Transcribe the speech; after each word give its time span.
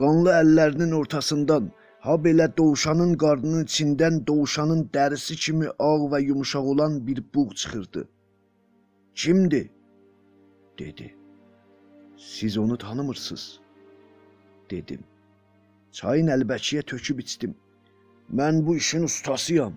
Qanlı 0.00 0.32
əllərinin 0.40 0.92
ortasından, 0.92 1.70
ha 2.04 2.14
belə 2.24 2.46
dovşanın 2.56 3.14
qarnının 3.22 3.64
içindən 3.64 4.18
dovşanın 4.26 4.82
dərisi 4.94 5.36
kimi 5.44 5.68
ağ 5.78 5.94
və 6.12 6.20
yumşaq 6.24 6.66
olan 6.72 7.06
bir 7.06 7.22
buğ 7.34 7.54
çıxırdı. 7.54 8.08
Kimdir? 9.14 9.70
dedi. 10.78 11.14
Siz 12.16 12.58
onu 12.58 12.78
tanımırsınız, 12.78 13.60
dedim. 14.70 15.00
Çayın 15.92 16.26
əlbəkiyə 16.26 16.82
töküb 16.82 17.18
içdim. 17.18 17.54
Mən 18.34 18.66
bu 18.66 18.76
işin 18.76 19.02
ustasıyam, 19.02 19.72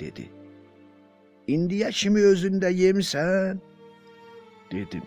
dedi. 0.00 0.28
İndiyə 1.48 1.90
kimi 1.90 2.20
özündə 2.20 2.70
yemisən? 2.72 3.58
dedim. 4.72 5.02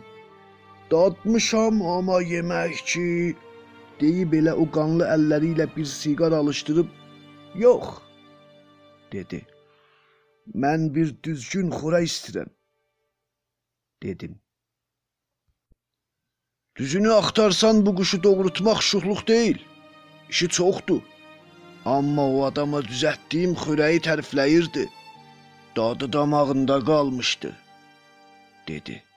Dadmışam 0.92 1.82
amma 1.82 2.22
yemək 2.22 2.82
ki, 2.86 3.36
deyib 4.02 4.34
elə 4.40 4.54
o 4.64 4.66
qanlı 4.76 5.08
əlləri 5.16 5.54
ilə 5.54 5.68
bir 5.76 5.88
siqar 5.92 6.36
alışdırıb, 6.40 6.90
yox, 7.64 7.88
dedi. 9.12 9.42
Mən 10.64 10.90
bir 10.96 11.16
düzgün 11.24 11.72
xora 11.80 12.02
istəyirəm, 12.02 12.50
dedim. 14.04 14.40
Düzünü 16.78 17.12
axtarsan 17.14 17.86
bu 17.86 17.96
quşu 17.96 18.24
doğrultmaq 18.24 18.80
şuxluq 18.90 19.28
deyil. 19.28 19.60
İşi 20.30 20.48
çoxdur. 20.48 21.02
Amma 21.86 22.26
o 22.36 22.44
adama 22.50 22.80
düzəltdiyim 22.80 23.54
xörəyi 23.64 24.00
tərifləyirdi. 24.08 24.88
Dadı 25.76 26.14
damağında 26.14 26.78
qalmışdı, 26.86 27.56
dedi. 28.68 29.09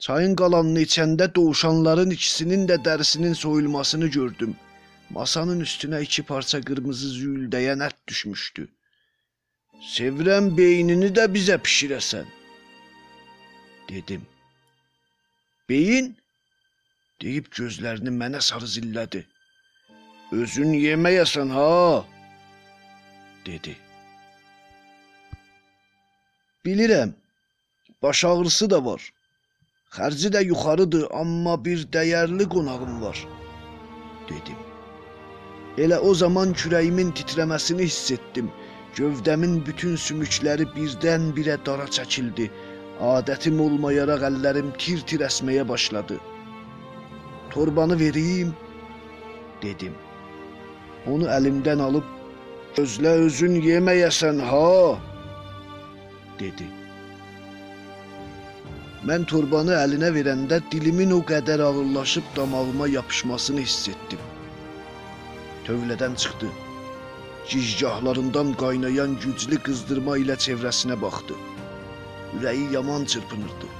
Çayın 0.00 0.34
qalanını 0.40 0.82
içəndə 0.86 1.26
dovşanların 1.34 2.10
ikisinin 2.16 2.62
də 2.68 2.76
dərisinin 2.84 3.34
soyulmasını 3.34 4.06
gördüm. 4.06 4.54
Masanın 5.10 5.60
üstünə 5.60 6.00
iki 6.06 6.22
parça 6.22 6.60
qırmızı 6.68 7.10
züldəyən 7.16 7.84
ət 7.88 7.98
düşmüşdü. 8.08 8.64
Sevirəm 9.94 10.48
beynini 10.56 11.10
də 11.18 11.26
bizə 11.34 11.58
pişirəsən, 11.66 12.32
dedim. 13.90 14.24
Beyin 15.68 16.10
deyib 17.20 17.52
gözlərini 17.60 18.16
mənə 18.22 18.40
sarı 18.48 18.72
zillədi. 18.78 19.26
Özün 20.32 20.74
yeməyəsən 20.80 21.56
ha, 21.58 21.70
dedi. 23.46 23.76
Bilirəm. 26.64 27.16
Baş 28.02 28.24
ağrısı 28.24 28.70
da 28.70 28.84
var. 28.84 29.12
Xərci 29.90 30.28
də 30.30 30.40
yuxarıdır, 30.46 31.04
amma 31.20 31.56
bir 31.64 31.80
dəyərli 31.94 32.44
qonağım 32.52 33.00
var, 33.02 33.18
dedim. 34.28 34.60
Elə 35.82 35.98
o 35.98 36.12
zaman 36.20 36.52
kürəyimin 36.60 37.10
titrəməsini 37.18 37.88
hiss 37.88 38.12
etdim. 38.14 38.52
Gövdəmin 38.94 39.56
bütün 39.66 39.98
sümükləri 40.04 40.68
birdən-birə 40.76 41.58
dara 41.66 41.88
çəkildi. 41.98 42.46
Adətim 43.10 43.58
olmayaraq 43.66 44.22
əllərim 44.30 44.70
tir-tir 44.78 45.26
əsməyə 45.26 45.66
başladı. 45.74 46.22
Torbanı 47.50 47.98
vereyim, 47.98 48.54
dedim. 49.62 49.94
Onu 51.10 51.30
əlimdən 51.38 51.82
alıb, 51.90 52.18
gözlə 52.78 53.16
özün 53.26 53.58
yeməyəsən 53.66 54.44
ha, 54.52 54.68
dedi. 56.38 56.76
Mən 59.08 59.22
torbanı 59.24 59.72
əlinə 59.80 60.10
verəndə 60.12 60.58
dilimin 60.72 61.14
o 61.16 61.22
qədər 61.28 61.62
ağırlaşıb 61.64 62.26
damağıma 62.36 62.88
yapışmasını 62.94 63.60
hiss 63.64 63.88
etdim. 63.88 64.24
Tövlədən 65.64 66.16
çıxdı. 66.20 66.48
Gicgahlarından 67.48 68.50
qaynayan 68.62 69.14
güclü 69.22 69.56
qızdırma 69.68 70.18
ilə 70.20 70.36
çevrəsinə 70.44 70.98
baxdı. 71.00 71.36
Ürəyi 72.36 72.66
yaman 72.74 73.04
çırpınırdı. 73.04 73.70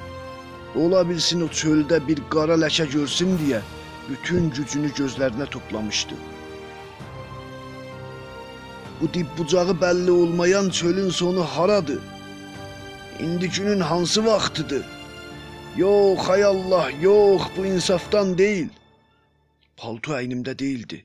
Ola 0.85 1.03
bilsin 1.09 1.45
o 1.45 1.49
çöldə 1.61 1.99
bir 2.07 2.23
qara 2.33 2.57
ləkə 2.63 2.87
görsün 2.93 3.35
deyə 3.43 3.61
bütün 4.09 4.49
gücünü 4.51 4.89
gözlərinə 5.01 5.51
toplamışdı. 5.51 6.17
Bu 9.01 9.13
dib 9.15 9.37
bucağı 9.39 9.77
bəlli 9.85 10.11
olmayan 10.11 10.71
çölün 10.71 11.11
sonu 11.11 11.45
haradır? 11.45 12.01
İndi 13.19 13.51
günün 13.51 13.81
hansı 13.81 14.27
vaxtıdır? 14.27 15.00
Yox, 15.77 16.19
hay 16.29 16.45
Allah, 16.45 16.91
yox, 16.91 17.43
bu 17.57 17.67
insafdan 17.67 18.39
deyil. 18.39 18.69
Palto 19.77 20.17
əynimdə 20.19 20.57
değildi. 20.59 20.99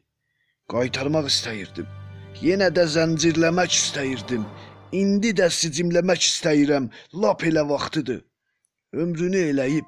Qaytarmaq 0.74 1.30
istəyirdim. 1.30 1.86
Yenə 2.42 2.72
də 2.74 2.88
zəncirləmək 2.96 3.78
istəyirdim. 3.78 4.48
İndi 5.02 5.36
də 5.38 5.52
sicimləmək 5.54 6.26
istəyirəm. 6.32 6.90
Lap 7.14 7.46
elə 7.46 7.68
vaxtıdır. 7.70 8.24
Ömrünü 8.94 9.46
eləyib 9.52 9.88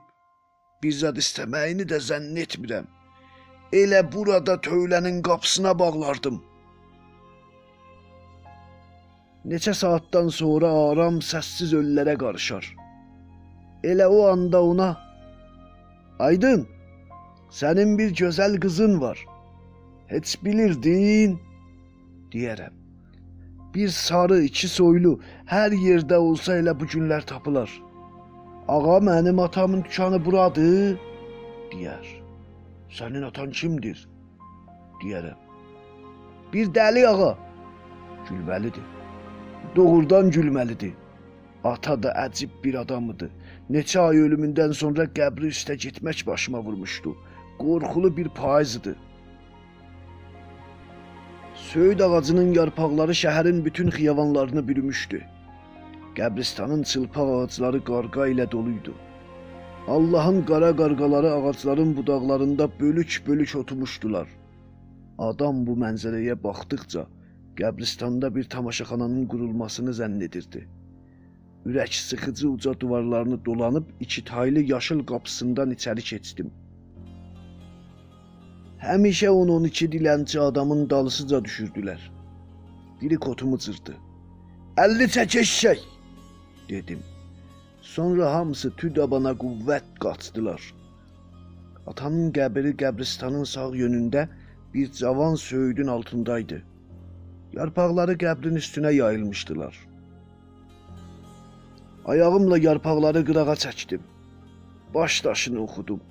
bir 0.83 0.93
zad 1.01 1.17
istəməyini 1.25 1.89
də 1.89 1.97
zənn 2.11 2.37
etmirəm. 2.45 2.85
Elə 3.73 4.05
burada 4.13 4.61
tövlənin 4.61 5.23
qapısına 5.25 5.73
bağlardım. 5.79 6.43
Neçə 9.45 9.73
saatdan 9.73 10.29
sonra 10.29 10.69
aram 10.91 11.23
səssiz 11.23 11.73
ölülərə 11.73 12.17
qarışar. 12.21 12.75
Elə 13.87 14.07
o 14.07 14.23
anda 14.27 14.63
ona 14.63 14.89
Aydın, 16.19 16.63
sənin 17.53 17.97
bir 17.97 18.13
gözəl 18.19 18.59
qızın 18.59 19.01
var. 19.01 19.19
Heç 20.07 20.37
bilirdin? 20.43 21.37
deyərəm. 22.33 22.73
Bir 23.75 23.89
sarı, 23.89 24.39
iki 24.49 24.67
soylu, 24.67 25.11
hər 25.51 25.75
yerdə 25.77 26.17
olsa 26.17 26.57
elə 26.57 26.73
bu 26.79 26.87
günlər 26.93 27.25
tapılar. 27.29 27.69
Ağa 28.67 28.97
mənim 29.09 29.41
atamın 29.43 29.83
dükanı 29.83 30.25
buradır, 30.25 30.97
deyər. 31.71 32.07
Sənin 32.89 33.27
atan 33.29 33.51
kimdir? 33.51 34.07
deyərəm. 35.03 35.37
Bir 36.53 36.73
dəli 36.79 37.05
ağa. 37.07 37.33
Gülməlidir. 38.29 38.87
Doğrudan 39.75 40.31
gülməlidir. 40.31 40.95
Ata 41.63 42.03
da 42.03 42.15
əcib 42.25 42.49
bir 42.63 42.81
adam 42.81 43.11
idi. 43.13 43.29
Neçə 43.75 43.99
ay 43.99 44.21
ölümündən 44.23 44.73
sonra 44.81 45.05
qəbri 45.19 45.49
üstə 45.53 45.75
getmək 45.83 46.21
başıma 46.27 46.59
vurmuşdu. 46.65 47.11
Qorxulu 47.59 48.11
bir 48.17 48.29
payızdı. 48.37 48.93
Söyüd 51.63 51.99
ağacının 52.05 52.53
yarpaqları 52.53 53.15
şəhərin 53.23 53.59
bütün 53.65 53.91
xiyavanlarını 53.97 54.63
bürümüşdü. 54.67 55.19
Qəbristanın 56.19 56.83
çılpaq 56.91 57.33
ağacları 57.33 57.83
qarğa 57.91 58.29
ilə 58.33 58.47
doluydu. 58.51 58.95
Allahın 59.87 60.41
qara 60.45 60.71
qarğaları 60.75 61.33
ağacların 61.33 61.97
budaqlarında 61.97 62.69
bölük-bölük 62.79 63.55
oturmuşdular. 63.55 64.27
Adam 65.17 65.61
bu 65.67 65.75
mənzərəyə 65.83 66.39
baxdıqca 66.43 67.07
qəbristanda 67.59 68.35
bir 68.35 68.49
tamaşaxananın 68.55 69.27
qurulmasını 69.31 69.91
zənn 69.99 70.23
edirdi. 70.23 70.67
Ürək 71.67 71.95
sıxıcı 72.09 72.49
uca 72.49 72.81
divarlarını 72.81 73.45
dolanıb 73.45 73.85
iki 73.99 74.25
taylı 74.25 74.59
yaşıl 74.59 75.05
qapısından 75.05 75.71
içəri 75.75 76.03
keçdim. 76.09 76.51
Həmişə 78.83 79.27
10-12 79.39 79.89
dilənçi 79.95 80.39
adamın 80.39 80.89
dalısıca 80.89 81.37
düşürdülər. 81.37 81.99
Biri 83.01 83.17
kotumu 83.25 83.57
cırdı. 83.57 83.95
50 84.77 85.03
çək 85.15 85.37
eşşək, 85.41 85.79
dedim. 86.69 86.99
Sonra 87.81 88.33
hamısı 88.33 88.71
tüdabana 88.75 89.31
qüvvət 89.43 89.91
qaçdılar. 89.99 90.61
Atamın 91.87 92.31
qəbri 92.39 92.75
qəbristanın 92.83 93.45
sağ 93.55 93.67
yönündə 93.81 94.27
bir 94.73 94.91
cavan 94.91 95.35
söyüdün 95.35 95.87
altındaydı. 95.87 96.61
Yarpaqları 97.53 98.13
qəbrin 98.23 98.63
üstünə 98.63 98.93
yayılmışdılar. 98.93 99.86
Ayağımla 102.07 102.57
yarpaqları 102.57 103.25
qırağa 103.25 103.55
çəkdim. 103.63 104.01
Baş 104.93 105.25
daşını 105.25 105.59
oxudum. 105.61 106.01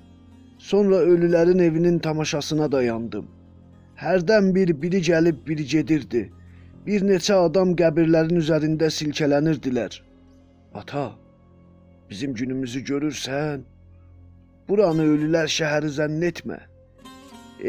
Sonra 0.58 0.96
ölülərin 0.96 1.62
evinin 1.62 1.98
tamaşasına 1.98 2.72
dayandım. 2.72 3.26
Hərdən 3.96 4.54
bir 4.54 4.82
biri 4.82 5.00
gəlib 5.00 5.38
biri 5.48 5.64
gedirdi. 5.64 6.32
Bir 6.86 7.02
neçə 7.02 7.34
adam 7.46 7.72
qəbirlərin 7.80 8.36
üzərində 8.42 8.90
silkələnirdilər. 8.98 10.02
Ata, 10.74 11.06
bizim 12.10 12.34
günümüzü 12.34 12.80
görürsən? 12.90 13.64
Buranı 14.68 15.08
ölülər 15.14 15.48
şəhəri 15.48 15.90
zənn 15.96 16.28
etmə. 16.28 16.60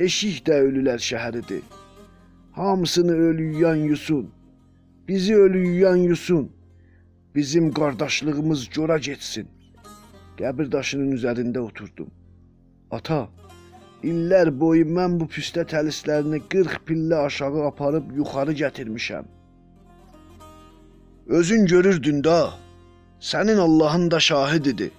Eşik 0.04 0.44
də 0.48 0.60
ölülər 0.68 1.00
şəhəridir. 1.10 1.64
Hamısını 2.52 3.16
ölü 3.30 3.44
yuyan 3.54 3.76
yusun. 3.76 4.30
Bizi 5.08 5.36
ölü 5.36 5.68
yuyan 5.68 5.96
yusun. 5.96 6.57
Bizim 7.38 7.74
qardaşlığımız 7.74 8.62
cora 8.74 8.98
getsin. 8.98 9.48
Qəbir 10.38 10.72
daşının 10.72 11.12
üzərində 11.18 11.62
oturdum. 11.62 12.08
Ata, 12.98 13.18
İllər 14.12 14.50
boyu 14.62 14.88
mən 14.98 15.20
bu 15.20 15.28
püstə 15.36 15.66
təlislərini 15.74 16.40
40 16.54 16.80
pillə 16.88 17.20
aşağı 17.28 17.66
aparıb 17.68 18.08
yuxarı 18.20 18.56
gətirmişəm. 18.62 19.28
Özün 21.40 21.66
görürdün 21.74 22.24
da, 22.24 22.38
sənin 23.32 23.62
Allahın 23.68 24.12
da 24.12 24.20
şahididir. 24.20 24.92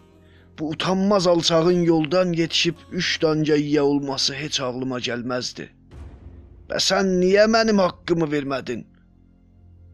Bu 0.59 0.69
utanmaz 0.69 1.27
alçağın 1.27 1.83
yoldan 1.91 2.33
yetişib 2.43 2.85
üç 2.93 3.23
danca 3.23 3.57
yiyə 3.57 3.81
olması 3.81 4.35
heç 4.35 4.61
ağlıma 4.61 5.03
gəlməzdi. 5.09 5.67
Və 6.71 6.85
sən 6.91 7.13
niyə 7.25 7.51
mənim 7.57 7.83
haqqımı 7.87 8.31
vermədin? 8.37 8.87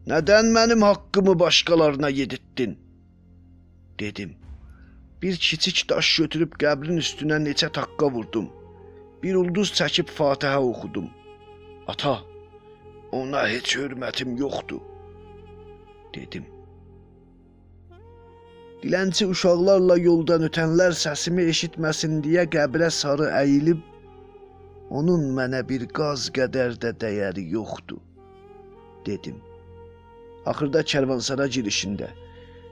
Nədən 0.07 0.51
mənim 0.57 0.81
haqqımı 0.85 1.39
başqalarına 1.39 2.09
yedirdin? 2.09 2.85
dedim. 3.99 4.35
Bir 5.21 5.35
kiçik 5.35 5.89
daş 5.89 6.09
götürüb 6.19 6.57
qəbrin 6.61 6.99
üstünə 7.01 7.37
neçə 7.43 7.69
taqqa 7.77 8.09
vurdum. 8.11 8.49
Bir 9.23 9.35
ulduz 9.41 9.71
çəkib 9.79 10.11
Fatihə 10.17 10.59
oxudum. 10.71 11.07
Ata, 11.87 12.19
ona 13.11 13.47
heç 13.47 13.77
hörmətim 13.77 14.35
yoxdur, 14.37 14.81
dedim. 16.13 16.45
Dilənçi 18.83 19.25
uşaqlarla 19.33 19.97
yoldan 19.97 20.45
ötənlər 20.49 20.93
səsimi 21.01 21.47
eşitməsin 21.53 22.19
deyə 22.25 22.45
qəbrə 22.55 22.91
sarı 22.99 23.31
əyilib 23.41 23.81
onun 24.99 25.23
mənə 25.37 25.63
bir 25.69 25.87
qaz 25.97 26.29
qədər 26.37 26.77
də 26.83 26.93
dəyəri 27.01 27.47
yoxdur, 27.55 28.01
dedim. 29.05 29.41
Axırda 30.45 30.81
kərvansara 30.91 31.47
girişində 31.55 32.09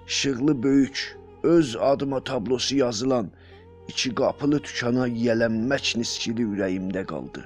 işıqlı 0.08 0.64
böyük 0.64 1.18
öz 1.44 1.75
adıma 1.80 2.24
tablosu 2.24 2.75
yazılan 2.75 3.31
iki 3.88 4.16
qapılı 4.16 4.60
tükana 4.60 5.08
yiyələnmək 5.08 5.98
niskili 6.00 6.46
ürəyimdə 6.54 7.06
qaldı. 7.12 7.44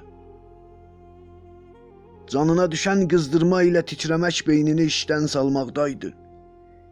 Canına 2.32 2.66
düşən 2.74 3.06
qızdırma 3.12 3.62
ilə 3.70 3.82
titrəmək 3.90 4.42
beynini 4.48 4.84
işdən 4.92 5.28
salmaqdaydı. 5.34 6.10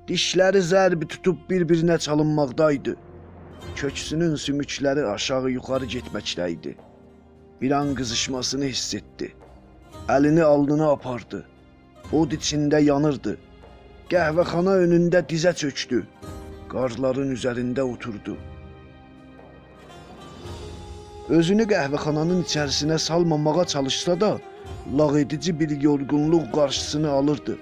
Dişləri 0.09 0.63
zərbi 0.71 1.09
tutub 1.13 1.43
bir-birinə 1.51 1.99
çalınmaqdaydı. 2.07 2.97
Köksünün 3.77 4.37
sümükləri 4.45 5.05
aşağı-yuxarı 5.13 5.87
getməkdəydi. 5.97 6.73
Bir 7.61 7.71
an 7.71 7.95
qızışmasını 7.95 8.65
hiss 8.65 8.95
etdi. 8.95 9.35
Əlini 10.09 10.43
alnına 10.43 10.91
apardı. 10.91 11.45
Od 12.13 12.31
içində 12.31 12.79
yanırdı. 12.79 13.33
Qəhvəxana 14.11 14.77
önündə 14.85 15.25
dizə 15.27 15.51
çökdü. 15.59 16.05
Qarların 16.71 17.33
üzərində 17.35 17.83
oturdu. 17.83 18.37
Özünü 21.29 21.67
qəhvəxananın 21.73 22.45
içərisinə 22.45 22.99
salmamağa 22.99 23.65
çalışsa 23.65 24.21
da, 24.21 24.39
lağedici 24.99 25.61
bir 25.61 25.71
yorğunluq 25.81 26.53
qarşısını 26.53 27.11
alırdı. 27.11 27.59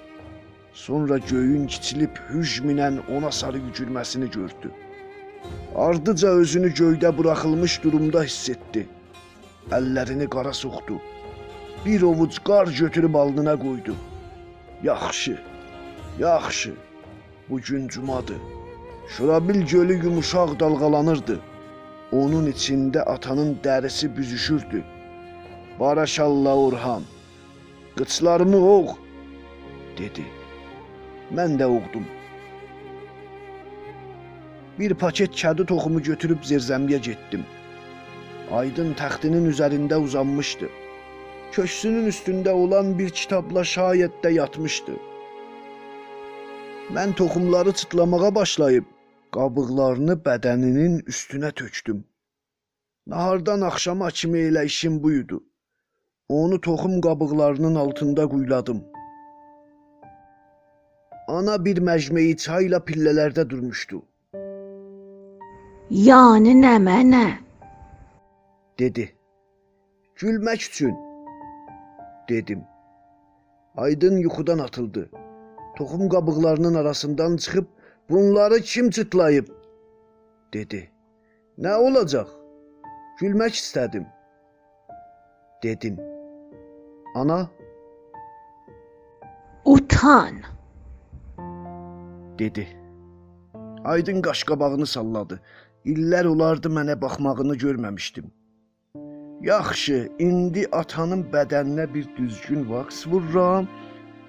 Sonra 0.74 1.18
göyün 1.18 1.66
kiçilib 1.66 2.16
hücmlə 2.30 3.00
ona 3.16 3.32
sarı 3.32 3.58
yücürməsini 3.58 4.30
gördü. 4.30 4.70
Ardıca 5.74 6.28
özünü 6.28 6.68
göydə 6.68 7.16
buraxılmış 7.16 7.82
durumda 7.84 8.22
hiss 8.22 8.50
etdi. 8.50 8.88
Əllərini 9.70 10.28
qara 10.28 10.52
soxdu. 10.52 11.00
Bir 11.86 12.02
ovuc 12.02 12.38
qar 12.44 12.66
götürüb 12.66 13.14
alnına 13.14 13.56
qoydu. 13.56 13.94
Yaxşı. 14.84 15.38
Yaxşı. 16.18 16.72
Bu 17.50 17.60
gün 17.60 17.88
cumadır. 17.88 18.36
Şurabil 19.08 19.66
gölü 19.66 19.94
yumuşaq 20.04 20.60
dalğalanırdı. 20.60 21.40
Onun 22.12 22.46
içində 22.46 23.00
atanın 23.00 23.58
dərisi 23.64 24.16
büzüşürdü. 24.16 24.84
Baraşallah 25.80 26.56
Orhan. 26.56 27.02
Qıçlarımı 27.96 28.56
oğ, 28.56 28.88
dedi. 29.98 30.24
Mən 31.32 31.58
də 31.60 31.64
oğdum. 31.64 32.06
Bir 34.78 34.94
paket 34.94 35.32
kədi 35.32 35.66
toxumu 35.66 36.02
götürüb 36.02 36.40
zirzəmiyə 36.50 36.98
getdim. 37.08 37.44
Aydın 38.52 38.92
təxtinin 39.00 39.48
üzərində 39.52 39.96
uzanmışdı. 39.96 40.68
Köksünün 41.54 42.06
üstündə 42.10 42.50
olan 42.50 42.88
bir 42.98 43.10
kitabla 43.10 43.62
şayət 43.72 44.14
də 44.22 44.30
yatmışdı. 44.36 44.94
Mən 46.96 47.14
toxumları 47.20 47.72
çıtlamağa 47.80 48.30
başlayıb 48.34 48.88
qabıqlarını 49.36 50.16
bədəninin 50.26 50.96
üstünə 51.12 51.52
tökdüm. 51.60 52.04
Nahardan 53.06 53.60
axşama 53.60 54.10
kimi 54.10 54.38
elə 54.48 54.64
işim 54.64 55.02
bu 55.02 55.12
idi. 55.12 55.38
Onu 56.28 56.60
toxum 56.60 57.00
qabıqlarının 57.00 57.74
altında 57.74 58.28
quyladım. 58.28 58.84
Ana 61.28 61.64
bir 61.64 61.78
məcmeyi 61.78 62.36
çayla 62.36 62.78
pillələrdə 62.90 63.48
durmuşdu. 63.50 64.02
Yəni 65.90 66.52
nə 66.64 66.76
mənə? 66.88 67.24
dedi. 68.78 69.12
Gülmək 70.16 70.62
üçün, 70.68 70.94
dedim. 72.28 72.64
Aydın 73.76 74.16
yuxudan 74.16 74.58
atıldı. 74.58 75.10
Toxum 75.76 76.08
qabıqlarının 76.08 76.74
arasından 76.74 77.36
çıxıb 77.36 77.64
bunları 78.10 78.60
kim 78.60 78.90
çıtlayıb? 78.90 79.48
dedi. 80.52 80.90
Nə 81.58 81.74
olacaq? 81.74 82.28
Gülmək 83.20 83.54
istədim. 83.60 84.06
dedim. 85.62 85.96
Ana 87.14 87.50
Utan. 89.64 90.34
dedi. 92.38 92.68
Aydın 93.84 94.22
qaşqabağını 94.22 94.86
salladı. 94.86 95.40
İllər 95.84 96.26
olardı 96.26 96.68
mənə 96.68 97.00
baxmağını 97.00 97.56
görməmişdim. 97.56 98.24
Yaxşı, 99.44 99.96
indi 100.24 100.62
atanın 100.72 101.22
bədəninə 101.32 101.84
bir 101.94 102.06
düzgün 102.16 102.62
vaks 102.70 103.02
vururam, 103.06 103.66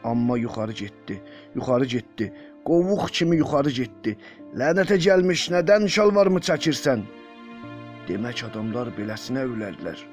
amma 0.04 0.38
yuxarı 0.38 0.72
getdi. 0.72 1.22
Yuxarı 1.56 1.86
getdi. 1.86 2.34
Qovuq 2.66 3.06
kimi 3.12 3.38
yuxarı 3.38 3.72
getdi. 3.78 4.18
Lənətə 4.60 4.98
gəlmiş, 5.06 5.46
nədən 5.56 5.88
şalvarımı 5.96 6.42
çəkirsən? 6.50 7.06
Demək 8.10 8.44
adamlar 8.50 8.92
beləsinə 8.98 9.48
ölərlər. 9.54 10.04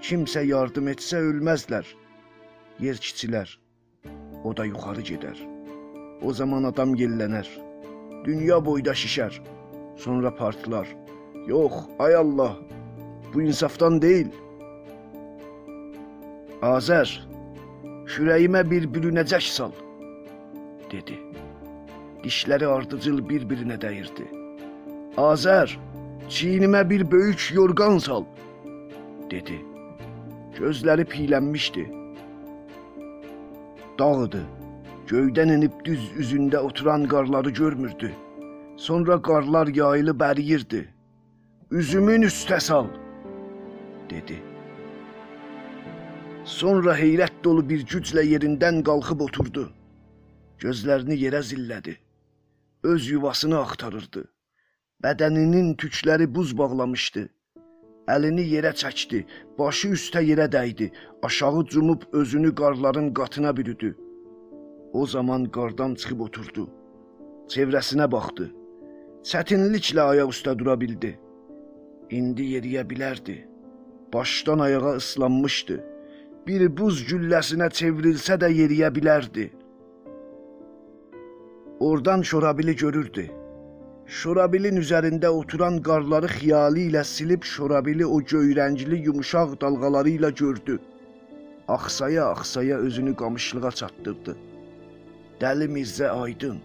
Kimsə 0.00 0.46
yardım 0.48 0.88
etsə 0.94 1.20
ölməzlər. 1.20 1.84
Yer 2.80 2.96
kiçilər. 3.04 3.52
O 4.44 4.56
da 4.56 4.64
yuxarı 4.64 5.04
gedər. 5.12 5.36
O 6.22 6.32
zaman 6.32 6.64
adam 6.72 6.96
yellənər. 6.96 7.52
Dünya 8.24 8.64
boyda 8.64 8.96
şişər. 9.04 9.42
Sonra 9.96 10.34
partlar. 10.34 10.88
Yox, 11.46 11.84
ay 11.98 12.16
Allah. 12.16 12.56
Bu 13.34 13.42
insafdan 13.42 14.00
deyil. 14.02 14.30
Azər, 16.66 17.08
şürəyimə 18.10 18.64
bir 18.70 18.88
bürünəcək 18.94 19.46
sal, 19.54 19.72
dedi. 20.90 21.16
Dişləri 22.24 22.66
ardıcıl 22.66 23.22
bir-birinə 23.28 23.78
dəyirdi. 23.80 24.26
Azər, 25.16 25.72
çiynimə 26.28 26.82
bir 26.90 27.06
böyük 27.10 27.50
yorğan 27.54 27.98
sal, 27.98 28.24
dedi. 29.30 29.60
Gözləri 30.58 31.06
piylənmişdi. 31.12 31.86
Dağıdı. 33.98 34.42
Göydən 35.10 35.52
enib 35.54 35.84
düz 35.84 36.02
üzündə 36.22 36.58
oturan 36.58 37.06
qarları 37.08 37.50
görmürdü. 37.50 38.10
Sonra 38.76 39.22
qarlar 39.22 39.66
yayılıb 39.66 40.20
əriyirdi. 40.20 40.82
Üzümün 41.70 42.22
üstə 42.28 42.60
sal, 42.60 42.86
dedi. 44.10 44.38
Sonra 46.44 46.94
heyrət 46.98 47.42
dolu 47.44 47.62
bir 47.68 47.84
güclə 47.86 48.24
yerindən 48.26 48.82
qalxıb 48.86 49.20
oturdu. 49.26 49.66
Gözlərini 50.60 51.16
yerə 51.20 51.42
zillədi. 51.50 51.96
Öz 52.82 53.10
yuvasını 53.10 53.58
axtarırdı. 53.58 54.24
Bədəninin 55.04 55.74
tükləri 55.80 56.26
buz 56.34 56.56
bağlamışdı. 56.58 57.28
Əlini 58.14 58.44
yerə 58.50 58.72
çəkdi, 58.82 59.20
başı 59.58 59.92
üstə 59.96 60.22
yerə 60.24 60.46
dəydi, 60.52 60.90
aşağı 61.22 61.64
cumub 61.72 62.02
özünü 62.12 62.54
qarların 62.54 63.12
qatına 63.14 63.56
bürüdü. 63.56 63.96
O 64.92 65.06
zaman 65.06 65.44
qardan 65.44 65.94
çıxıb 65.94 66.20
oturdu. 66.20 66.66
Çevrəsinə 67.52 68.10
baxdı. 68.12 68.50
Çətinliklə 69.30 70.00
ayaq 70.00 70.32
üstə 70.34 70.58
dura 70.58 70.80
bildi. 70.80 71.12
İndi 72.10 72.42
yeriyə 72.54 72.82
bilərdi. 72.90 73.49
Başdan 74.12 74.58
ayağa 74.58 74.94
ıslanmışdı. 74.96 75.76
Bir 76.46 76.64
buz 76.76 77.02
gülləsinə 77.10 77.68
çevrilsə 77.70 78.38
də 78.42 78.48
yeriyə 78.50 78.88
bilərdi. 78.96 79.50
Oradan 81.80 82.22
şorabili 82.22 82.76
görürdü. 82.76 83.30
Şorabilin 84.06 84.80
üzərində 84.80 85.28
oturan 85.40 85.76
qarları 85.86 86.26
xiyali 86.32 86.88
ilə 86.90 87.04
silib 87.06 87.46
Şorabili 87.46 88.06
o 88.06 88.18
göyrəngli 88.32 88.98
yumuşaq 89.06 89.54
dalğaları 89.60 90.10
ilə 90.18 90.34
gördü. 90.34 90.78
Axsaya-axsaya 91.68 92.76
özünü 92.76 93.14
qamışlığa 93.16 93.70
çatdırdı. 93.70 94.36
Dəli 95.40 95.68
Mirzə 95.74 96.08
Aydın. 96.08 96.58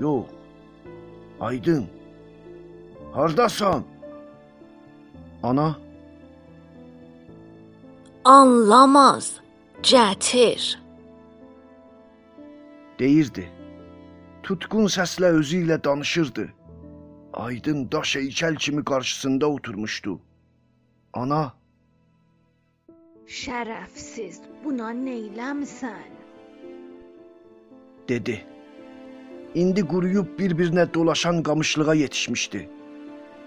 Yox. 0.00 0.26
Aydın. 1.40 1.86
Hardasan? 3.12 3.84
Ana, 5.42 5.76
Anlamaz. 8.28 9.40
Gətir. 9.82 10.62
deyirdi. 12.98 13.44
Tutqun 14.42 14.86
səslə 14.96 15.30
özü 15.38 15.60
ilə 15.64 15.78
danışırdı. 15.84 16.44
Aydın 17.32 17.78
daş 17.92 18.16
heykəl 18.16 18.56
kimi 18.56 18.84
qarşısında 18.84 19.46
oturmuşdu. 19.50 20.20
Ana, 21.14 21.54
Şərəfsiz. 23.38 24.36
Buna 24.64 24.90
neyləmsən? 24.92 26.12
dedi. 28.08 28.36
İndi 29.54 29.82
quruyub 29.86 30.38
bir-birinə 30.38 30.94
dolaşan 30.94 31.42
qamışlığa 31.42 31.94
yetişmişdi. 31.94 32.68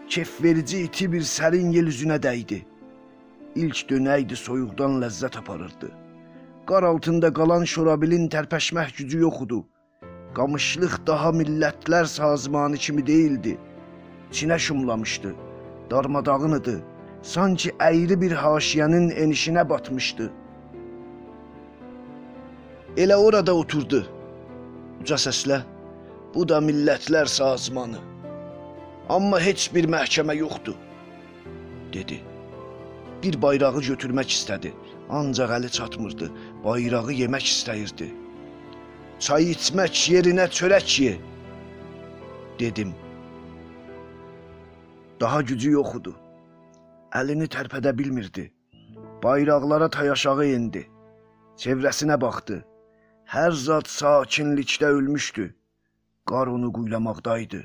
Kef 0.10 0.44
verici 0.44 0.78
iti 0.82 1.12
bir 1.12 1.22
sərin 1.22 1.70
yel 1.78 1.88
üzünə 1.94 2.18
dəydi. 2.28 2.71
İlk 3.56 3.80
dönəydi 3.90 4.36
soyuqdan 4.40 5.02
ləzzət 5.02 5.38
aparırdı. 5.38 5.90
Qar 6.68 6.86
altında 6.88 7.34
qalan 7.36 7.66
şorabilin 7.68 8.30
tərpəşmək 8.32 8.94
gücü 9.00 9.20
yox 9.26 9.42
idi. 9.44 9.58
Qamışlıq 10.38 10.96
daha 11.08 11.34
millətlər 11.36 12.08
sazmanı 12.08 12.78
kimi 12.78 13.04
deyildi. 13.08 13.58
Çinə 14.32 14.60
şumlamışdı. 14.60 15.34
Darmadağın 15.92 16.56
idi. 16.62 16.78
Sanki 17.22 17.74
əyri 17.90 18.22
bir 18.22 18.32
haşiyənin 18.32 19.12
enişinə 19.12 19.68
batmışdı. 19.70 20.32
Elə 22.98 23.16
orada 23.16 23.54
oturdu. 23.56 24.06
Uca 25.02 25.20
səslə, 25.28 25.62
bu 26.34 26.48
da 26.48 26.64
millətlər 26.64 27.28
sazmanı. 27.28 28.00
Amma 29.10 29.40
heç 29.44 29.74
bir 29.76 29.92
məhkəmə 29.92 30.38
yoxdur, 30.40 30.76
dedi. 31.94 32.24
Bir 33.24 33.42
bayrağı 33.42 33.82
götürmək 33.86 34.34
istədi, 34.36 34.72
ancaq 35.10 35.52
əli 35.58 35.70
çatmırdı. 35.78 36.32
Bayrağı 36.64 37.14
yemək 37.22 37.46
istəyirdi. 37.54 38.08
Çay 39.20 39.52
içmək 39.54 39.94
yerinə 40.14 40.48
çörək 40.58 40.96
ye, 41.02 41.14
dedim. 42.60 42.96
Daha 45.20 45.42
gücü 45.42 45.72
yox 45.78 45.96
idi. 46.00 46.14
Əlini 47.20 47.48
tərpədə 47.56 47.94
bilmirdi. 47.98 48.48
Bayraqlara 49.24 49.90
tay 49.90 50.12
aşağı 50.12 50.46
endi. 50.58 50.88
Çevrəsinə 51.62 52.18
baxdı. 52.22 52.64
Hər 53.34 53.52
zat 53.52 53.88
sakinlikdə 53.88 54.90
ölmüşdü. 54.98 55.46
Qar 56.26 56.48
onu 56.48 56.74
quylamaqdaydı. 56.74 57.62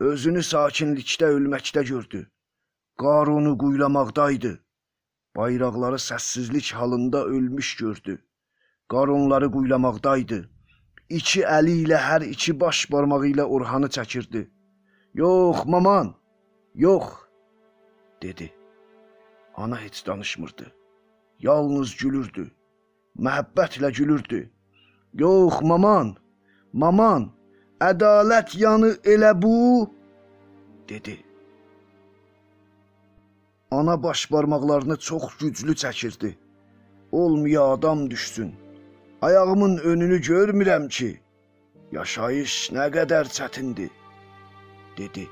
Özünü 0.00 0.42
sakinlikdə 0.52 1.30
ölməkdə 1.36 1.84
gördü. 1.88 2.20
Qar 2.98 3.26
onu 3.26 3.58
quylamaqdaydı. 3.58 4.60
Bayraqları 5.36 5.98
səssizlik 5.98 6.72
halında 6.74 7.24
ölmüş 7.24 7.76
gördü. 7.76 8.18
Qar 8.88 9.08
onları 9.08 9.50
quylamaqdaydı. 9.52 10.38
İki 11.08 11.40
əli 11.40 11.74
ilə 11.84 11.98
hər 12.08 12.24
iki 12.26 12.60
baş 12.60 12.92
barmağı 12.92 13.26
ilə 13.32 13.42
Orhanı 13.42 13.86
çəkirdi. 13.86 14.50
"Yox, 15.14 15.64
maman, 15.66 16.14
yox," 16.74 17.04
dedi. 18.22 18.52
Ana 19.56 19.80
heç 19.80 20.06
danışmırdı. 20.06 20.66
Yalnız 21.38 21.96
gülürdü. 21.96 22.50
Məhəbbətlə 23.18 23.92
gülürdü. 23.92 24.50
Yox, 25.14 25.62
maman, 25.62 26.16
maman, 26.72 27.30
ədalət 27.80 28.58
yanı 28.58 28.90
elə 29.04 29.42
bu, 29.42 29.90
dedi. 30.88 31.27
Ana 33.70 34.02
baş 34.02 34.32
barmaqlarını 34.32 34.96
çox 34.96 35.36
güclü 35.36 35.72
çəkirdi. 35.72 36.34
Olmaya 37.12 37.62
adam 37.62 38.10
düşsün. 38.10 38.54
Ayağımın 39.22 39.76
önünü 39.78 40.20
görmürəm 40.20 40.88
ki. 40.88 41.20
Yaşayış 41.92 42.70
nə 42.72 42.86
qədər 42.94 43.28
çətindir, 43.36 43.90
dedi. 44.96 45.28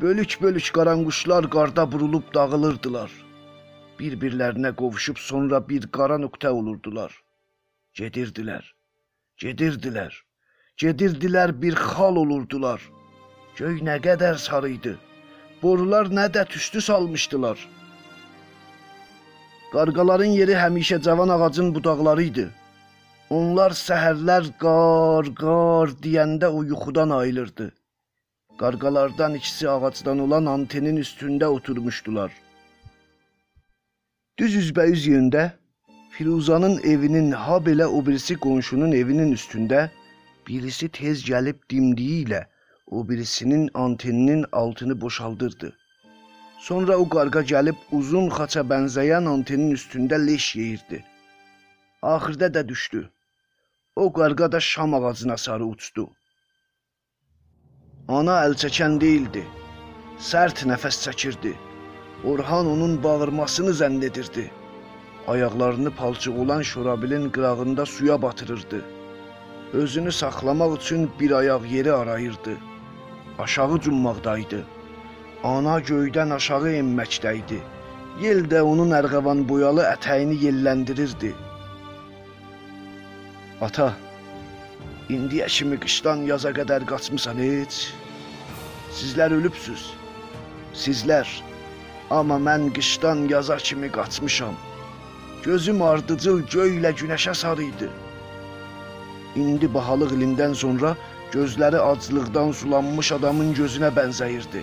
Bölük-bölük 0.00 0.70
qaranquşlar 0.74 1.50
qarda 1.50 1.92
burulub 1.92 2.34
dağılırdılar. 2.34 3.10
Bir-birlərinə 3.98 4.74
qovuşub 4.76 5.16
sonra 5.16 5.68
bir 5.68 5.90
qara 5.96 6.16
nöqtə 6.24 6.48
olurdular. 6.48 7.12
Gedirdilər. 7.94 8.64
Gedirdilər. 9.42 10.12
Gedirdilər 10.76 11.62
bir 11.62 11.74
xal 11.74 12.16
olurdular. 12.16 12.80
Göy 13.56 13.80
nə 13.88 13.96
qədər 14.00 14.36
sarı 14.38 14.70
idi. 14.70 14.98
Borular 15.62 16.06
nə 16.06 16.28
də 16.34 16.44
tüstü 16.48 16.80
salmışdılar. 16.80 17.58
Qarqaların 19.72 20.32
yeri 20.40 20.54
həmişə 20.54 21.00
cavan 21.02 21.28
ağacın 21.34 21.74
budaqları 21.74 22.22
idi. 22.30 22.46
Onlar 23.38 23.74
səhərlər 23.76 24.52
qar, 24.62 25.26
qar 25.40 25.94
deyəndə 26.04 26.48
o 26.58 26.62
yuxudan 26.62 27.10
ayılırdı. 27.10 27.66
Qarqalardan 28.58 29.34
ikisi 29.34 29.70
ağacdan 29.70 30.18
olan 30.18 30.46
antenin 30.46 30.96
üstündə 30.96 31.46
oturmuşdular. 31.56 32.30
Düz 34.38 34.54
üzbəyüz 34.62 35.06
yöndə 35.14 35.50
Firuzanın 36.10 36.78
evinin 36.82 37.32
ha 37.32 37.56
belə 37.66 37.84
o 37.84 38.06
birisi 38.06 38.34
qonşunun 38.46 38.92
evinin 38.92 39.32
üstündə 39.32 39.88
birisi 40.48 40.88
tez 40.88 41.24
gəlib 41.30 41.58
dimdiyi 41.70 42.24
ilə 42.26 42.40
o 42.90 43.08
birisinin 43.08 43.70
anteninin 43.74 44.44
altını 44.52 45.00
boşaldırdı. 45.00 45.76
Sonra 46.58 46.96
o 46.96 47.08
qarğa 47.08 47.42
gəlib 47.52 47.78
uzun 47.92 48.28
xaça 48.36 48.62
bənzəyən 48.70 49.28
antenin 49.32 49.70
üstündə 49.78 50.16
leş 50.26 50.56
yeyirdi. 50.56 51.04
Axırda 52.02 52.54
da 52.54 52.68
düşdü. 52.68 53.10
O 53.96 54.12
qarğa 54.12 54.52
da 54.52 54.60
şam 54.60 54.94
ağacına 54.94 55.36
sarı 55.36 55.64
uçdu. 55.64 56.10
Ana 58.08 58.36
əl 58.46 58.54
çəkən 58.62 59.00
değildi. 59.00 59.44
Sərt 60.30 60.64
nəfəs 60.70 61.02
çəkirdi. 61.04 61.52
Orhan 62.24 62.66
onun 62.66 63.02
bağırmasını 63.02 63.70
zənn 63.80 64.04
edirdi. 64.04 64.50
Ayaqlarını 65.26 65.90
palçıq 65.90 66.40
olan 66.42 66.62
şorabilin 66.62 67.30
qırağında 67.30 67.86
suya 67.86 68.22
batırırdı. 68.22 68.84
Özünü 69.72 70.12
saxlamaq 70.12 70.76
üçün 70.76 71.10
bir 71.20 71.30
ayaq 71.30 71.62
yeri 71.70 71.92
arayırdı. 71.92 72.56
Aşağı 73.38 73.80
cummaqdaydı. 73.80 74.64
Ana 75.44 75.76
göydən 75.90 76.34
aşağı 76.34 76.72
enməkdəydi. 76.80 77.58
Yel 78.20 78.40
də 78.50 78.60
onun 78.66 78.90
ərğəvan 78.98 79.44
boyalı 79.48 79.84
ətəyini 79.92 80.38
yelləndirirdi. 80.44 81.30
Ata, 83.62 83.92
indiyə 85.14 85.46
kimi 85.56 85.78
qışdan 85.84 86.24
yaza 86.30 86.50
qədər 86.56 86.86
qaçmısan 86.90 87.38
heç? 87.42 87.78
Sizlər 88.98 89.36
ölübsüz. 89.38 89.84
Sizlər. 90.74 91.30
Amma 92.10 92.40
mən 92.48 92.72
qışdan 92.74 93.28
yaza 93.30 93.56
kimi 93.56 93.92
qaçmışam. 93.92 94.58
Gözüm 95.44 95.82
ardıcıl 95.82 96.42
göylə 96.54 96.90
günəşə 97.02 97.34
sarı 97.34 97.68
idi. 97.70 97.88
İndi 99.36 99.68
bahalıq 99.74 100.16
ilindən 100.16 100.54
sonra 100.54 100.96
gözləri 101.32 101.80
aclıqdan 101.90 102.52
sulanmış 102.60 103.12
adamın 103.12 103.54
gözünə 103.54 103.90
bənzəyirdi. 103.98 104.62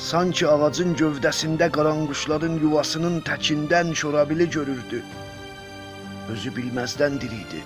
Sanki 0.00 0.46
ağacın 0.48 0.94
gövdəsində 1.00 1.66
qaranquşların 1.76 2.60
yuvasının 2.62 3.20
təkindən 3.26 3.94
şorabili 4.02 4.46
görürdü. 4.50 5.02
Özü 6.32 6.52
bilməzdən 6.56 7.18
diriydi. 7.20 7.60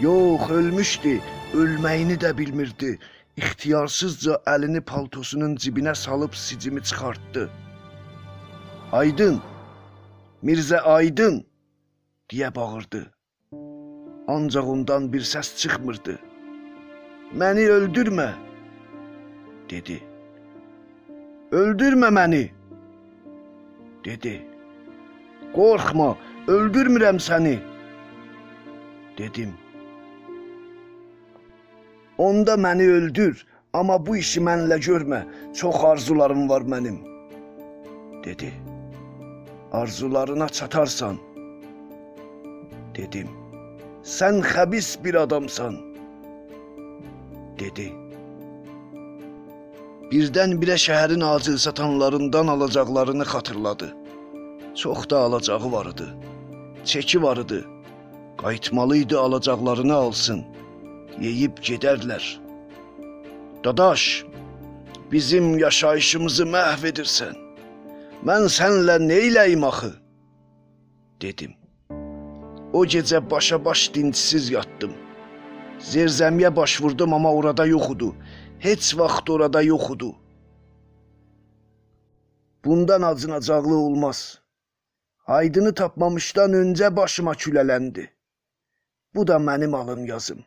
Yox, 0.00 0.50
ölmüşdü, 0.50 1.20
ölməyini 1.54 2.16
də 2.24 2.32
bilmirdi. 2.38 2.98
İxtiyarsızca 3.36 4.40
əlini 4.54 4.80
paltosunun 4.80 5.54
cibinə 5.56 5.94
salıb 5.94 6.34
sicimi 6.34 6.82
çıxartdı. 6.82 7.50
Aydın! 8.92 9.42
Mirzə 10.42 10.80
Aydın! 10.80 11.44
deyə 12.32 12.54
bağırdı. 12.54 13.17
Ancaq 14.28 14.66
ondan 14.68 15.12
bir 15.12 15.20
səs 15.20 15.56
çıxmırdı. 15.56 16.18
Məni 17.40 17.64
öldürmə, 17.76 18.28
dedi. 19.70 19.96
Öldürmə 21.52 22.10
məni, 22.18 22.42
dedi. 24.04 24.34
Qorxma, 25.54 26.10
öldürmürəm 26.46 27.22
səni, 27.28 27.56
dedim. 29.18 29.56
Onda 32.18 32.54
məni 32.54 32.90
öldür, 32.98 33.46
amma 33.72 34.06
bu 34.06 34.16
işi 34.16 34.40
mənlə 34.40 34.76
görmə. 34.88 35.22
Çox 35.54 35.84
arzularım 35.84 36.48
var 36.48 36.60
mənim." 36.60 36.98
dedi. 38.24 38.52
"Arzularına 39.72 40.48
çatarsan." 40.48 41.16
dedim. 42.96 43.47
"Sən 44.16 44.42
xəbis 44.52 44.88
bir 45.04 45.14
adamsan." 45.24 45.74
dedi. 47.60 47.88
Birdən-birə 50.10 50.76
şəhərin 50.80 51.24
acil 51.24 51.56
satanlarından 51.64 52.46
alacaqlarını 52.54 53.24
xatırladı. 53.32 53.88
Çox 54.74 55.10
da 55.10 55.18
alacağı 55.18 55.72
var 55.72 55.86
idi. 55.86 56.08
Çeki 56.84 57.22
var 57.22 57.36
idi. 57.36 57.64
Qayıtmalı 58.38 58.96
idi 58.96 59.16
alacaqlarını 59.16 59.94
alsın. 59.94 60.44
Yeyib 61.20 61.58
gedərlər. 61.68 62.24
Dadaş, 63.64 64.24
bizim 65.12 65.58
yaşayışımızı 65.58 66.44
məhv 66.54 66.88
edirsən. 66.92 67.36
Mən 68.26 68.48
sənlə 68.58 68.96
neyləyim 69.10 69.66
axı? 69.66 69.92
dedim. 71.20 71.57
O 72.72 72.84
gecə 72.84 73.30
başa-baş 73.30 73.94
dincsiz 73.94 74.50
yatdım. 74.50 74.92
Zerzəmiyə 75.80 76.56
baş 76.56 76.80
vurdum 76.82 77.14
amma 77.14 77.32
orada 77.34 77.64
yox 77.66 77.90
idi. 77.94 78.08
Heç 78.58 78.96
vaxt 78.98 79.30
orada 79.30 79.62
yox 79.62 79.90
idi. 79.90 80.10
Bundan 82.64 83.02
acınacaqlı 83.02 83.76
olmaz. 83.76 84.40
Aydını 85.26 85.74
tapmamışdan 85.74 86.52
öncə 86.52 86.96
başıma 86.96 87.32
külələndi. 87.32 88.10
Bu 89.14 89.26
da 89.26 89.36
mənim 89.36 89.76
alın 89.76 90.04
yazım. 90.04 90.44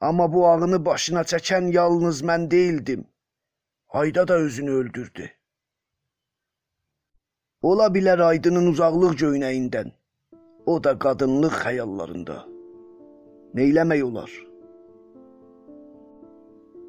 Amma 0.00 0.32
bu 0.32 0.48
ağını 0.48 0.84
başına 0.84 1.20
çəkən 1.20 1.72
yalnız 1.72 2.22
mən 2.22 2.50
değildim. 2.50 3.04
Ayda 3.88 4.28
da 4.28 4.34
özünü 4.34 4.70
öldürdü. 4.70 5.30
Ola 7.62 7.86
bilər 7.86 8.22
Aydının 8.22 8.66
uzaqlıq 8.66 9.12
göynəyindən. 9.24 9.92
O 10.66 10.84
da 10.84 10.98
qadınlıq 10.98 11.54
xəyallarında. 11.64 12.36
Neyləmək 13.54 14.02
olar? 14.04 14.30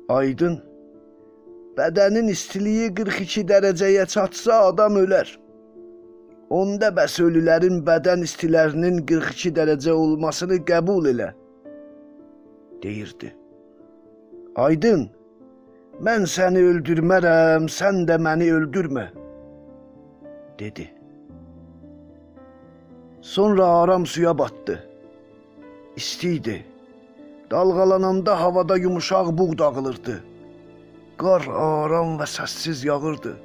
Aydın 0.09 0.59
bədənin 1.77 2.27
istiliyi 2.29 2.91
42 2.93 3.45
dərəcəyə 3.49 4.05
çatsa 4.13 4.59
adam 4.69 4.99
ölər. 5.01 5.29
Onda 6.53 6.91
bəs 6.93 7.17
ölülərin 7.23 7.81
bədən 7.87 8.25
istilərinin 8.27 9.01
42 9.09 9.55
dərəcə 9.57 9.91
olmasını 9.91 10.59
qəbul 10.69 11.09
elə. 11.13 11.33
deyirdi. 12.83 13.29
Aydın, 14.59 15.05
mən 16.05 16.25
səni 16.29 16.61
öldürmərəm, 16.71 17.69
sən 17.71 18.03
də 18.09 18.17
məni 18.19 18.49
öldürmə, 18.51 19.05
dedi. 20.59 20.89
Sonra 23.23 23.65
aram 23.65 24.05
suya 24.05 24.37
batdı. 24.37 24.87
İsti 25.95 26.29
idi. 26.29 26.65
Dalğalananda 27.51 28.41
havada 28.41 28.77
yumuşaq 28.77 29.37
buğ 29.37 29.57
dağılırdı. 29.57 30.23
Qar 31.17 31.41
aram 31.47 32.17
və 32.19 32.27
səssiz 32.27 32.83
yağırdı. 32.85 33.37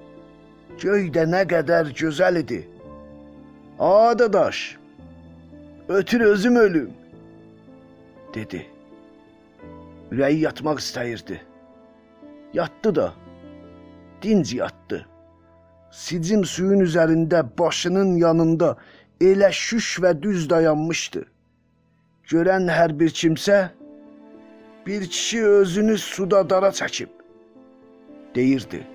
Göy 0.83 1.07
də 1.15 1.29
nə 1.31 1.45
qədər 1.53 1.93
gözəl 1.95 2.41
idi. 2.41 2.69
Adadaş, 3.79 4.79
ötür 5.89 6.21
özüm 6.21 6.57
ölüm, 6.57 6.91
dedi. 8.35 8.67
Ürəyi 10.11 10.41
yatmaq 10.41 10.79
istəyirdi. 10.83 11.41
Yatdı 12.53 12.95
da. 12.95 13.13
Dinc 14.23 14.57
yatdı. 14.57 15.07
Sicim 15.91 16.45
suyun 16.45 16.81
üzərində, 16.81 17.47
başının 17.59 18.17
yanında 18.17 18.77
elə 19.21 19.51
şüş 19.53 19.99
və 20.03 20.13
düz 20.23 20.47
dayanmışdı. 20.51 21.25
Görən 22.31 22.69
hər 22.71 22.93
bir 23.01 23.11
kimsə 23.11 23.71
bir 24.87 25.07
kişi 25.07 25.45
özünü 25.45 25.99
suda 25.99 26.51
dara 26.51 26.69
çəkib 26.69 27.11
deyirdi. 28.35 28.87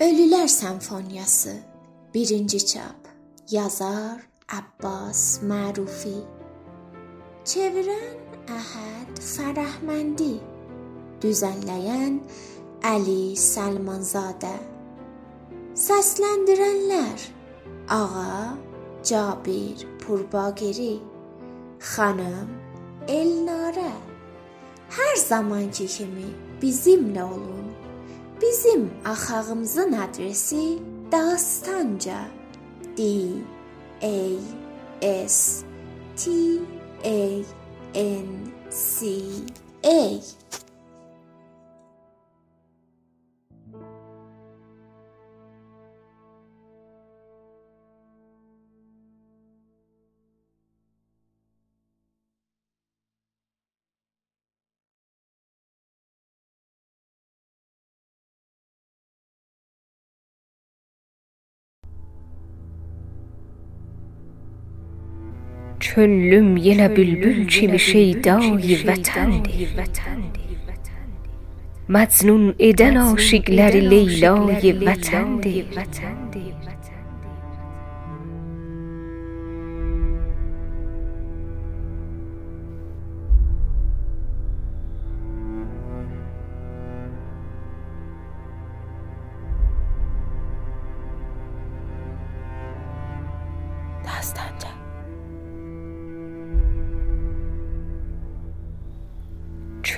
Ölülər 0.00 0.48
Senfoniyası 0.48 1.56
1-ci 2.14 2.66
çap 2.66 3.00
Yazar 3.50 4.18
Abbas 4.48 5.40
Mərufi 5.42 6.18
Çevirən 7.44 8.18
Əhəd 8.48 9.22
Fərəhməndi 9.22 10.53
Düzənləyən 11.22 12.18
Əli 12.84 13.34
Səlmanzadə 13.40 14.54
Səsləndirənlər 15.74 17.24
Ağa 17.90 18.56
Cabir 19.04 19.86
Purbagiri 20.02 20.94
Xanım 21.94 22.48
Elnarə. 23.08 23.92
Hər 24.94 25.16
zamanki 25.20 25.86
kimi 25.90 26.30
bizimlə 26.62 27.24
olun. 27.24 27.66
Bizim 28.42 28.90
axağımızın 29.04 29.92
adresi 29.92 30.78
Dastanca. 31.12 32.24
D 32.96 33.02
A 34.02 34.16
S 35.28 35.64
T 36.16 36.30
A 37.04 37.44
N 37.94 38.28
C 38.70 39.06
A 39.84 40.20
چون 65.84 66.30
لوم 66.30 66.56
یه 66.56 66.82
نبیل 66.82 67.20
بل 67.20 67.46
چی 67.46 67.66
میشه 67.66 68.12
دای 68.12 68.76
وطن 68.86 69.42
مزنون 71.88 72.54
ایدن 72.58 72.96
آشگلر 72.96 73.70
لیلای 73.70 74.72
وطن 74.72 75.40
دی 75.40 75.64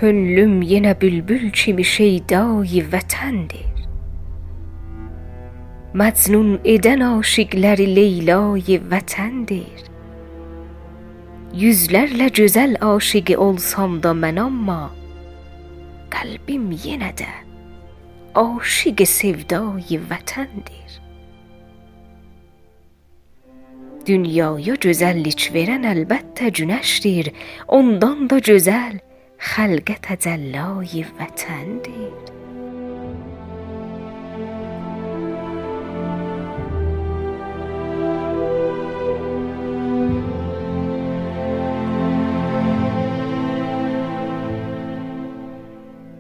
könlüm 0.01 0.63
yine 0.63 1.01
bülbül 1.01 1.51
kimi 1.51 1.85
şeydayı 1.85 2.83
vətəndir. 2.93 3.77
Məcnun 5.95 6.61
eden 6.65 7.01
aşıkları 7.01 7.87
Leyla'yı 7.97 8.81
vətəndir. 8.91 9.87
Yüzlerle 11.55 12.29
güzel 12.29 12.77
aşiqi 12.81 13.39
olsam 13.39 14.03
da 14.03 14.13
mən 14.13 14.41
amma, 14.41 14.91
Kalbim 16.11 16.69
yenə 16.73 17.11
de 17.19 17.33
aşık 18.35 19.01
sevdayı 19.09 20.01
vətəndir. 20.11 21.01
Dünyaya 24.07 24.75
güzellik 24.75 25.51
veren 25.55 25.83
elbette 25.83 26.49
güneştir, 26.49 27.33
ondan 27.69 28.31
da 28.31 28.39
güzel 28.39 29.06
خلقت 29.47 30.11
از 30.11 30.27
اللای 30.27 31.05
وطن 31.21 31.79
دید. 31.79 32.27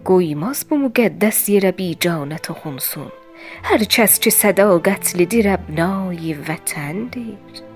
گویماز 0.04 0.66
bu 0.70 0.72
مقدس 0.72 1.48
یه 1.48 1.72
بیجانت 1.72 2.50
و 2.50 2.54
خونسون. 2.54 3.12
هر 3.62 3.78
چس 3.78 4.20
چه 4.20 4.30
صداقت 4.30 5.16
لدی 5.16 5.42
ربنای 5.42 6.34
وطن 6.34 7.04
دید. 7.04 7.75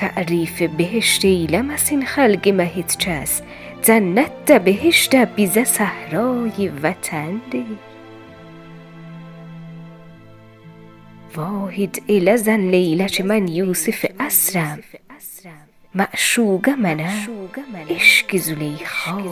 تعریف 0.00 0.62
بهشتیلم 0.62 1.70
از 1.70 1.90
این 1.90 2.06
خلق 2.06 2.48
مهیدچس 2.48 3.42
زنت 3.82 4.44
ده 4.46 4.58
بهشت 4.58 5.10
ده 5.10 5.24
بیزه 5.24 5.64
صحرای 5.64 6.68
وطن 6.82 7.40
دی. 7.50 7.66
واحد 11.36 12.02
ایله 12.06 12.36
زن 12.36 12.60
لیله 12.60 13.08
چه 13.08 13.24
من 13.24 13.48
یوسف 13.48 14.06
اسرم. 14.20 14.78
معشوقه 15.94 16.74
منم 16.74 17.26
عشق 17.90 18.36
زلیخای 18.36 19.24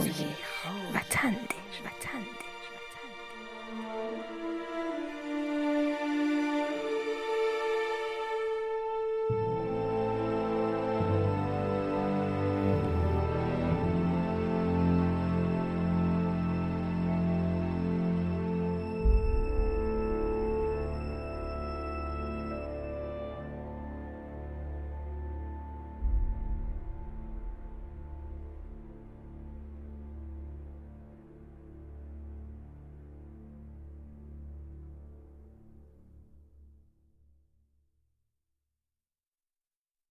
وطن 0.94 1.30
دی. 1.30 1.58